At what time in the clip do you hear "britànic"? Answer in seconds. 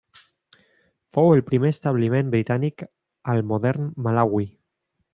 2.37-2.89